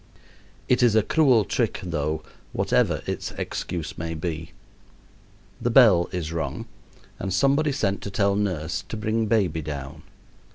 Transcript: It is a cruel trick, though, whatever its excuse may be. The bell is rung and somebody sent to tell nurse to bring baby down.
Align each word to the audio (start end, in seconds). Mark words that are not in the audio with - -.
It 0.67 0.81
is 0.81 0.95
a 0.95 1.03
cruel 1.03 1.45
trick, 1.45 1.79
though, 1.83 2.23
whatever 2.53 3.03
its 3.05 3.33
excuse 3.33 3.99
may 3.99 4.15
be. 4.15 4.51
The 5.61 5.69
bell 5.69 6.09
is 6.11 6.33
rung 6.33 6.65
and 7.19 7.31
somebody 7.31 7.71
sent 7.71 8.01
to 8.01 8.09
tell 8.09 8.35
nurse 8.35 8.83
to 8.89 8.97
bring 8.97 9.27
baby 9.27 9.61
down. 9.61 10.01